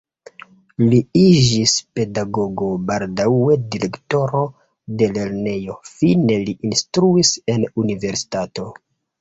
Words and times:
Li 0.83 0.99
iĝis 1.23 1.73
pedagogo, 1.99 2.69
baldaŭe 2.87 3.57
direktoro 3.75 4.41
de 5.03 5.11
lernejo, 5.19 5.77
fine 5.91 6.39
li 6.49 6.59
instruis 6.71 7.37
en 7.57 7.69
universitato. 7.85 8.71